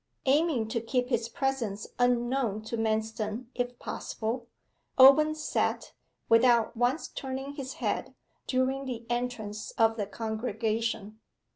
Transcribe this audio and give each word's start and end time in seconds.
Aiming 0.25 0.67
to 0.69 0.81
keep 0.81 1.09
his 1.09 1.29
presence 1.29 1.85
unknown 1.99 2.63
to 2.63 2.75
Manston 2.75 3.49
if 3.53 3.77
possible, 3.77 4.47
Owen 4.97 5.35
sat, 5.35 5.93
without 6.27 6.75
once 6.75 7.07
turning 7.07 7.53
his 7.53 7.73
head, 7.73 8.15
during 8.47 8.85
the 8.85 9.05
entrance 9.11 9.69
of 9.77 9.97
the 9.97 10.07
congregation. 10.07 11.19